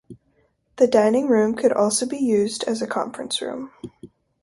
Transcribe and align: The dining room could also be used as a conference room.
The 0.77 0.87
dining 0.87 1.27
room 1.27 1.53
could 1.53 1.71
also 1.71 2.07
be 2.07 2.17
used 2.17 2.63
as 2.63 2.81
a 2.81 2.87
conference 2.87 3.39
room. 3.39 3.71